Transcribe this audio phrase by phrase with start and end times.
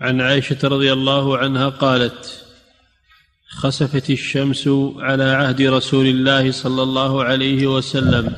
[0.00, 2.44] عن عائشة رضي الله عنها قالت
[3.48, 8.32] خسفت الشمس على عهد رسول الله صلى الله عليه وسلم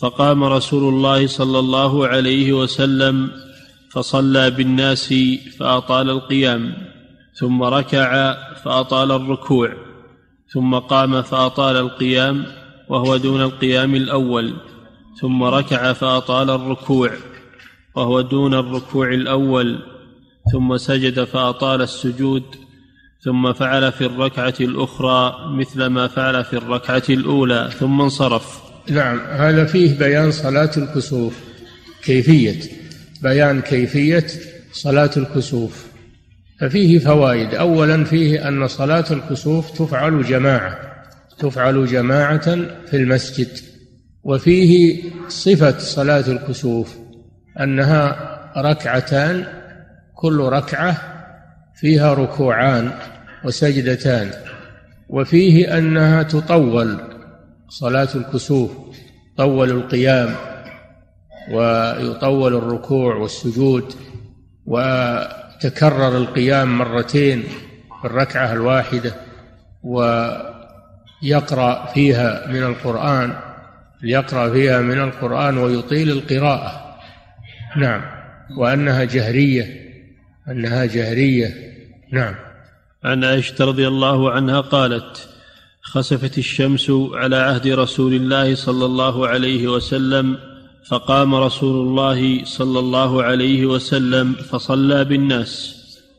[0.00, 3.30] فقام رسول الله صلى الله عليه وسلم
[3.90, 5.14] فصلى بالناس
[5.58, 6.74] فأطال القيام
[7.34, 9.72] ثم ركع فأطال الركوع
[10.52, 12.44] ثم قام فأطال القيام
[12.88, 14.56] وهو دون القيام الأول
[15.20, 17.10] ثم ركع فأطال الركوع
[17.94, 19.95] وهو دون الركوع الأول.
[20.52, 22.42] ثم سجد فأطال السجود
[23.24, 28.62] ثم فعل في الركعة الأخرى مثل ما فعل في الركعة الأولى ثم انصرف.
[28.90, 31.40] نعم هذا فيه بيان صلاة الكسوف.
[32.02, 32.60] كيفية؟
[33.22, 34.26] بيان كيفية
[34.72, 35.86] صلاة الكسوف.
[36.60, 37.54] ففيه فوائد.
[37.54, 40.78] اولا فيه أن صلاة الكسوف تفعل جماعة
[41.38, 42.54] تفعل جماعة
[42.86, 43.48] في المسجد.
[44.24, 46.96] وفيه صفة صلاة الكسوف
[47.60, 49.46] أنها ركعتان
[50.16, 50.96] كل ركعة
[51.74, 52.92] فيها ركوعان
[53.44, 54.30] وسجدتان
[55.08, 57.00] وفيه أنها تطول
[57.68, 58.70] صلاة الكسوف
[59.36, 60.34] طول القيام
[61.52, 63.94] ويطول الركوع والسجود
[64.66, 67.42] وتكرر القيام مرتين
[68.00, 69.14] في الركعة الواحدة
[71.22, 73.32] ويقرأ فيها من القرآن
[74.02, 76.96] يقرأ فيها من القرآن ويطيل القراءة.
[77.76, 78.02] نعم.
[78.56, 79.85] وأنها جهرية.
[80.48, 81.54] أنها جهريه
[82.12, 82.34] نعم.
[83.04, 85.28] عن عائشة رضي الله عنها قالت
[85.82, 90.38] خسفت الشمس على عهد رسول الله صلى الله عليه وسلم
[90.88, 95.76] فقام رسول الله صلى الله عليه وسلم فصلى بالناس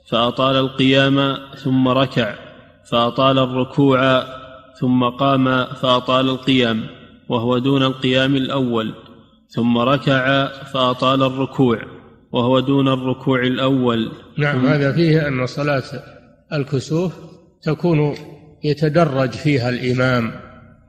[0.10, 2.36] فأطال القيام ثم ركع
[2.92, 4.24] فأطال الركوع
[4.80, 6.84] ثم قام فأطال القيام
[7.30, 8.94] وهو دون القيام الأول
[9.50, 11.97] ثم ركع فأطال الركوع.
[12.38, 14.12] وهو دون الركوع الأول.
[14.38, 15.84] نعم هذا فيه أن صلاة
[16.54, 17.14] الكسوف
[17.62, 18.16] تكون
[18.64, 20.32] يتدرج فيها الإمام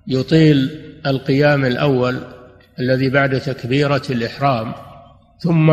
[0.06, 0.70] يطيل
[1.06, 2.16] القيام الأول
[2.80, 4.72] الذي بعد تكبيرة الإحرام
[5.38, 5.72] ثم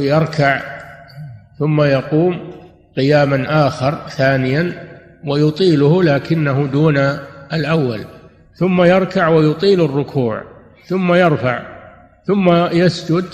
[0.00, 0.62] يركع
[1.58, 2.50] ثم يقوم
[2.96, 4.88] قياما آخر ثانيا
[5.24, 6.96] ويطيله لكنه دون
[7.52, 8.00] الأول
[8.54, 10.42] ثم يركع ويطيل الركوع
[10.86, 11.62] ثم يرفع
[12.26, 13.24] ثم يسجد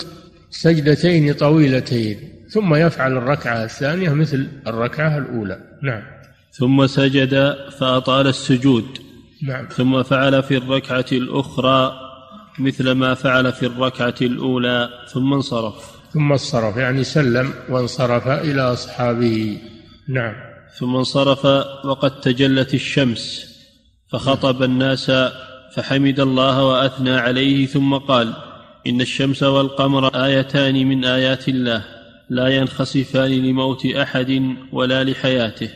[0.53, 2.17] سجدتين طويلتين
[2.49, 5.59] ثم يفعل الركعة الثانية مثل الركعة الأولى.
[5.83, 6.01] نعم.
[6.51, 8.85] ثم سجد فأطال السجود.
[9.43, 9.67] نعم.
[9.67, 11.93] ثم فعل في الركعة الأخرى
[12.59, 15.91] مثل ما فعل في الركعة الأولى ثم انصرف.
[16.13, 19.57] ثم انصرف يعني سلم وانصرف إلى أصحابه.
[20.09, 20.35] نعم.
[20.79, 21.45] ثم انصرف
[21.85, 23.53] وقد تجلت الشمس
[24.11, 25.11] فخطب الناس
[25.75, 28.33] فحمد الله وأثنى عليه ثم قال
[28.87, 31.85] إن الشمس والقمر آيتان من آيات الله
[32.29, 35.69] لا ينخسفان لموت أحد ولا لحياته.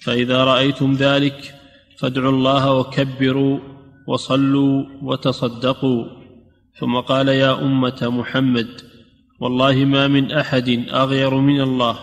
[0.00, 1.54] فإذا رأيتم ذلك
[1.98, 3.58] فادعوا الله وكبروا
[4.06, 6.04] وصلوا وتصدقوا.
[6.80, 8.68] ثم قال يا أمة محمد
[9.40, 11.98] والله ما من أحد أغير من الله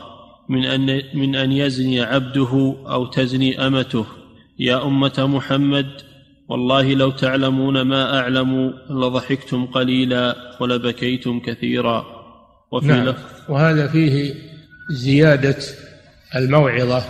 [0.50, 4.06] من أن, من أن يزني عبده أو تزني أمته.
[4.60, 6.15] يا أمة محمد
[6.50, 12.06] والله لو تعلمون ما أعلم لضحكتم قليلا ولبكيتم كثيرا.
[12.72, 13.06] وفي نعم.
[13.06, 14.34] لفظ وهذا فيه
[14.90, 15.58] زيادة
[16.36, 17.04] الموعظة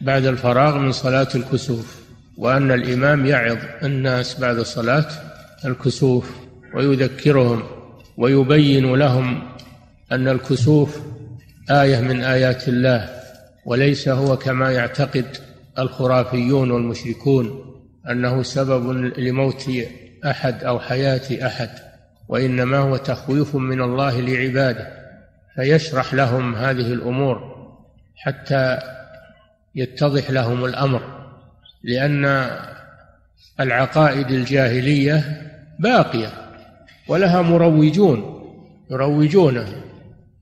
[0.00, 2.00] بعد الفراغ من صلاة الكسوف
[2.36, 5.06] وأن الإمام يعظ الناس بعد صلاة
[5.64, 6.30] الكسوف
[6.74, 7.62] ويذكرهم
[8.16, 9.42] ويبين لهم
[10.12, 11.00] أن الكسوف
[11.70, 13.10] آية من آيات الله
[13.66, 15.36] وليس هو كما يعتقد
[15.78, 17.69] الخرافيون والمشركون.
[18.10, 19.70] أنه سبب لموت
[20.26, 21.70] أحد أو حياة أحد
[22.28, 24.88] وإنما هو تخويف من الله لعباده
[25.54, 27.50] فيشرح لهم هذه الأمور
[28.16, 28.78] حتى
[29.74, 31.02] يتضح لهم الأمر
[31.82, 32.50] لأن
[33.60, 35.42] العقائد الجاهلية
[35.78, 36.32] باقية
[37.08, 38.40] ولها مروجون
[38.90, 39.66] يروجون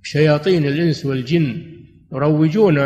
[0.02, 1.62] شياطين الإنس والجن
[2.12, 2.78] يروجون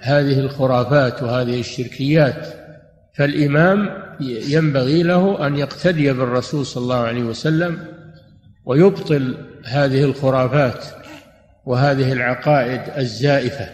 [0.00, 2.63] هذه الخرافات وهذه الشركيات.
[3.14, 3.90] فالإمام
[4.20, 7.78] ينبغي له أن يقتدي بالرسول صلى الله عليه وسلم
[8.64, 10.84] ويبطل هذه الخرافات
[11.66, 13.68] وهذه العقائد الزائفة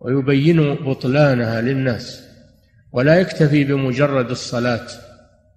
[0.00, 2.22] ويبين بطلانها للناس
[2.92, 4.86] ولا يكتفي بمجرد الصلاة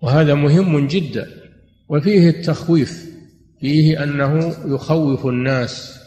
[0.02, 1.28] وهذا مهم جدا
[1.90, 3.06] وفيه التخويف
[3.62, 6.00] فيه أنه يخوف الناس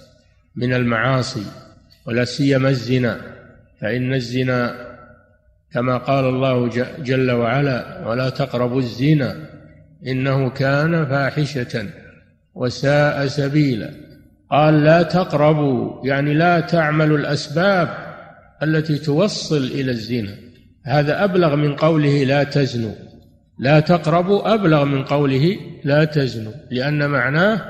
[0.57, 1.45] من المعاصي
[2.07, 3.21] ولا سيما الزنا
[3.81, 4.88] فإن الزنا
[5.73, 6.69] كما قال الله
[6.99, 9.37] جل وعلا ولا تقربوا الزنا
[10.07, 11.87] إنه كان فاحشة
[12.55, 13.91] وساء سبيلا.
[14.51, 17.89] قال لا تقربوا يعني لا تعملوا الأسباب
[18.63, 20.35] التي توصل إلى الزنا.
[20.85, 22.95] هذا أبلغ من قوله لا تزنوا.
[23.59, 26.53] لا تقربوا أبلغ من قوله لا تزنوا.
[26.71, 27.61] لأن معناه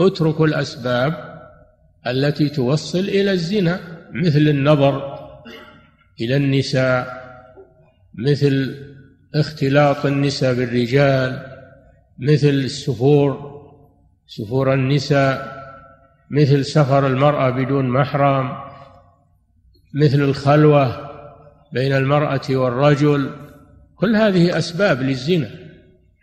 [0.00, 1.14] اتركوا الأسباب
[2.06, 3.80] التي توصل إلى الزنا
[4.12, 5.18] مثل النظر
[6.20, 7.27] إلى النساء
[8.18, 8.74] مثل
[9.34, 11.46] اختلاط النساء بالرجال
[12.18, 13.58] مثل السفور
[14.26, 15.58] سفور النساء
[16.30, 18.68] مثل سفر المرأة بدون محرم
[19.94, 21.08] مثل الخلوة
[21.72, 23.30] بين المرأة والرجل.
[23.96, 25.50] كل هذه أسباب للزنا.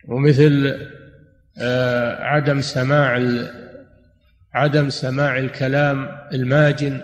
[0.08, 0.74] ومثل
[1.58, 3.22] آه، عدم سماع
[4.54, 7.00] عدم سماع الكلام الماجن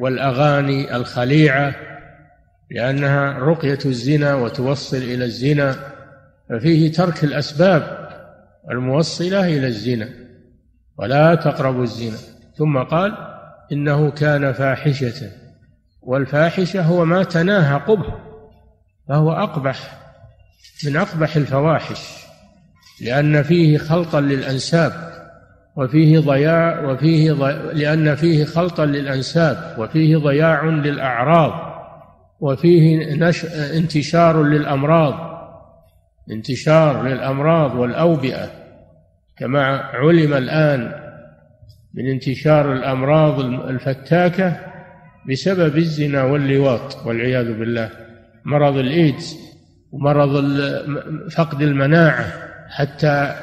[0.00, 1.74] والأغاني الخليعة.
[2.70, 5.76] لأنها رقية الزنا وتوصل إلى الزنا
[6.50, 8.08] ففيه ترك الأسباب
[8.70, 10.08] الموصلة إلى الزنا
[10.98, 12.16] ولا تقربوا الزنا.
[12.58, 13.16] ثم قال
[13.72, 15.30] إنه كان فاحشة
[16.02, 18.16] والفاحشة هو ما تناهى قبح
[19.08, 19.98] فهو أقبح
[20.86, 22.26] من أقبح الفواحش
[23.00, 24.92] لأن فيه خلطا للأنساب
[25.76, 27.52] وفيه ضياع وفيه ضي...
[27.52, 31.75] لأن فيه خلطا للأنساب وفيه ضياع للأعراض.
[32.40, 33.44] وفيه نش...
[33.54, 35.36] انتشار للأمراض
[36.30, 38.50] انتشار للأمراض والأوبئة.
[39.38, 40.92] كما علم الآن
[41.94, 44.56] من انتشار الأمراض الفتاكة
[45.30, 47.90] بسبب الزنا واللواط والعياذ بالله.
[48.44, 49.36] مرض الإيدز
[49.92, 50.44] ومرض
[51.30, 52.26] فقد المناعة.
[52.68, 53.34] حتى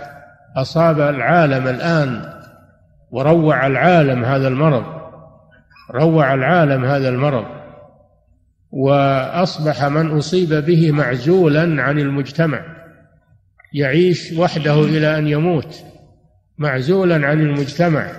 [0.58, 2.34] أصاب العالم الآن
[3.12, 4.84] وروع العالم هذا المرض
[5.92, 7.63] روع العالم هذا المرض.
[8.74, 12.66] وأصبح من أصيب به معزولا عن المجتمع
[13.74, 15.84] يعيش وحده إلى أن يموت
[16.58, 18.12] معزولا عن المجتمع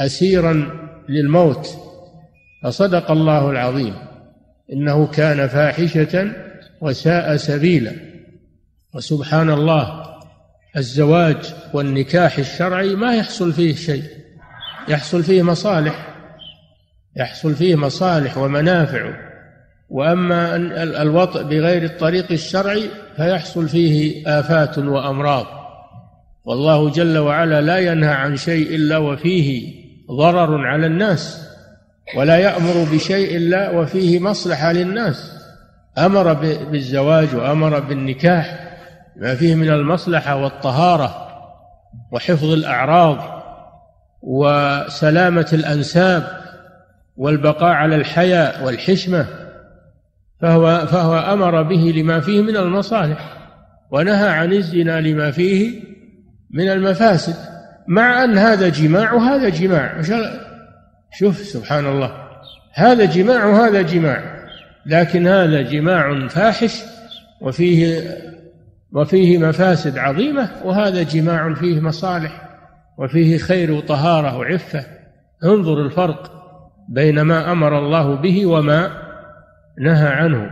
[0.00, 1.68] أسيرا للموت.
[2.64, 3.94] فصدق الله العظيم
[4.72, 6.32] إنه كان فاحشة
[6.80, 7.92] وساء سبيلا.
[8.94, 10.04] وسبحان الله
[10.76, 14.04] الزواج والنكاح الشرعي ما يحصل فيه شيء
[14.88, 16.14] يحصل فيه مصالح
[17.16, 19.29] يحصل فيه مصالح ومنافع.
[19.90, 20.56] وأما
[21.02, 25.46] الوطء بغير الطريق الشرعي فيحصل فيه آفات وأمراض.
[26.44, 29.74] والله جل وعلا لا ينهى عن شيء إلا وفيه
[30.10, 31.48] ضرر على الناس
[32.16, 35.32] ولا يأمر بشيء إلا وفيه مصلحة للناس.
[35.98, 36.32] أمر
[36.70, 38.76] بالزواج وأمر بالنكاح
[39.16, 41.28] ما فيه من المصلحة والطهارة
[42.12, 43.42] وحفظ الأعراض
[44.22, 46.40] وسلامة الأنساب
[47.16, 49.26] والبقاء على الحياء والحشمة.
[50.42, 53.36] فهو فهو أمر به لما فيه من المصالح
[53.90, 55.80] ونهى عن الزنا لما فيه
[56.50, 57.34] من المفاسد
[57.88, 60.00] مع أن هذا جماع وهذا جماع.
[61.18, 62.12] شوف سبحان الله
[62.74, 64.40] هذا جماع وهذا جماع
[64.86, 66.82] لكن هذا جماع فاحش
[67.40, 68.00] وفيه
[68.92, 72.48] وفيه مفاسد عظيمة وهذا جماع فيه مصالح
[72.98, 74.84] وفيه خير وطهارة وعفة.
[75.44, 76.32] انظر الفرق
[76.88, 79.09] بين ما أمر الله به وما
[79.78, 80.50] نهى عنه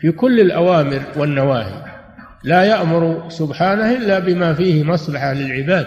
[0.00, 1.84] في كل الأوامر والنواهي.
[2.44, 5.86] لا يأمر سبحانه إلا بما فيه مصلحة للعباد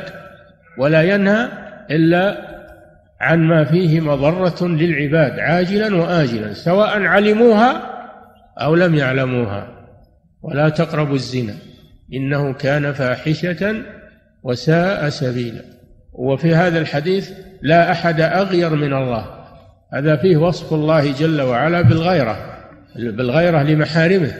[0.77, 1.47] ولا ينهى
[1.91, 2.51] إلا
[3.21, 7.81] عن ما فيه مضرة للعباد عاجلا وآجلا سواء علموها
[8.57, 9.68] أو لم يعلموها.
[10.42, 11.54] ولا تقربوا الزنا
[12.13, 13.75] إنه كان فاحشة
[14.44, 15.61] وساء سبيلا.
[16.13, 19.25] وفي هذا الحديث لا أحد أغير من الله.
[19.94, 22.50] هذا فيه وصف الله جل وعلا بالغيرة.
[22.95, 24.31] بالغيرة لمحارمه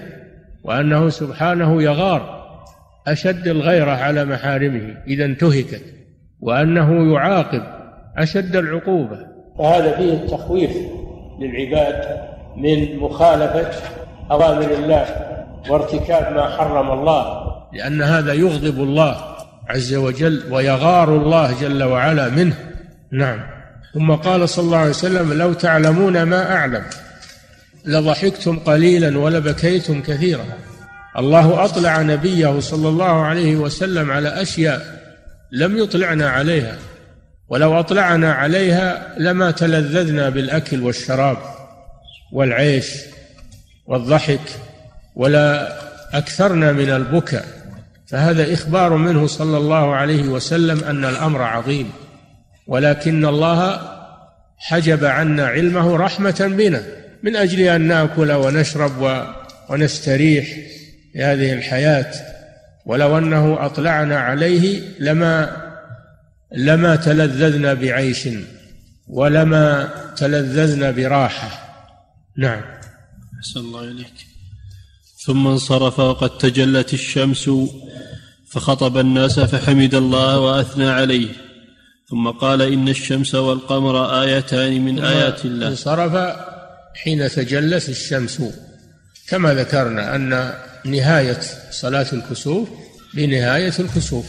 [0.64, 2.42] وأنه سبحانه يغار
[3.08, 5.82] أشد الغيرة على محارمه إذا انتهكت
[6.42, 7.64] وأنه يعاقب
[8.18, 9.18] أشد العقوبة.
[9.56, 10.72] وهذا فيه التخويف
[11.40, 12.20] للعباد
[12.58, 13.72] من مخالفة
[14.32, 15.06] أوامر الله
[15.70, 17.52] وارتكاب ما حرم الله.
[17.74, 19.16] لأن هذا يغضب الله
[19.70, 22.56] عز وجل ويغار الله جل وعلا منه.
[23.12, 23.40] نعم.
[23.94, 26.84] ثم قال صلى الله عليه وسلم لو تعلمون ما أعلم
[27.86, 30.46] لضحكتم قليلا ولبكيتم كثيرا.
[31.18, 35.02] الله أطلع نبيه صلى الله عليه وسلم على أشياء
[35.52, 36.78] لم يطلعنا عليها
[37.50, 41.38] ولو أطلعنا عليها لما تلذذنا بالأكل والشراب
[42.34, 42.92] والعيش
[43.86, 44.42] والضحك
[45.16, 45.78] ولا
[46.14, 47.46] أكثرنا من البكاء.
[48.08, 51.92] فهذا إخبار منه صلى الله عليه وسلم أن الأمر عظيم.
[52.68, 53.82] ولكن الله
[54.58, 56.84] حجب عنا علمه رحمة بنا.
[57.24, 59.26] من أجل أن نأكل ونشرب
[59.70, 60.46] ونستريح
[61.14, 62.14] في هذه الحياة.
[62.86, 65.62] ولو أنه أطلعنا عليه لما
[66.56, 68.30] لما تلذذنا بعيش
[69.08, 71.50] ولما تلذذن براحة.
[72.38, 72.62] نعم.
[73.40, 74.14] أحسن الله إليك.
[75.26, 77.50] ثم انصرف وقد تجلت الشمس
[78.52, 81.28] فخطب الناس فحمد الله وأثنى عليه.
[82.10, 85.68] ثم قال إن الشمس والقمر آيتان من آيات الله.
[85.68, 86.36] انصرف
[86.96, 88.42] حين تجلت الشمس.
[89.28, 90.54] كما ذكرنا أن
[90.86, 91.40] نهاية
[91.72, 92.70] صلاة الكسوف
[93.14, 94.26] بنهاية الكسوف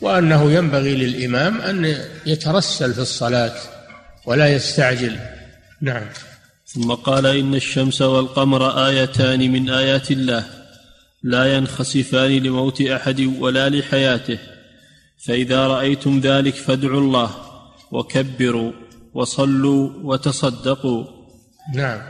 [0.00, 3.54] وأنه ينبغي للإمام أن يترسل في الصلاة
[4.26, 5.16] ولا يستعجل.
[5.80, 6.06] نعم.
[6.66, 10.44] ثم قال إن الشمس والقمر آيتان من آيات الله
[11.22, 14.38] لا ينخسفان لموت أحد ولا لحياته.
[15.26, 17.30] فإذا رأيتم ذلك فادعوا الله
[17.90, 18.72] وكبروا
[19.14, 21.13] وصلوا وتصدقوا.
[21.74, 22.00] نعم.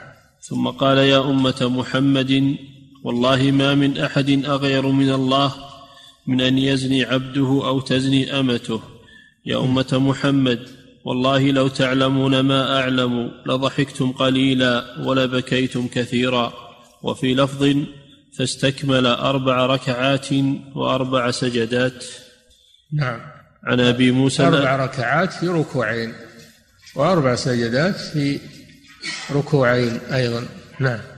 [0.41, 2.57] ثم قال يا أمة محمد
[3.05, 5.55] والله ما من أحد أغير من الله
[6.27, 8.81] من أن يزني عبده أو تزني أمته.
[9.47, 10.69] يا أمة محمد
[11.05, 16.53] والله لو تعلمون ما أعلم لضحكتم قليلا ولبكيتم كثيرا.
[17.03, 17.77] وفي لفظ
[18.39, 20.29] فاستكمل أربع ركعات
[20.75, 22.05] وأربع سجدات.
[22.93, 23.21] نعم.
[23.65, 26.13] عن أبي موسى أربع ركعات في ركوعين
[26.95, 28.41] وأربع سجدات في
[29.31, 30.47] ركوعين أيضا.
[30.81, 31.14] نعم.